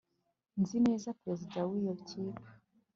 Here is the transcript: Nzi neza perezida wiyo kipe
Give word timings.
Nzi 0.61 0.77
neza 0.85 1.15
perezida 1.21 1.59
wiyo 1.69 1.93
kipe 2.07 2.43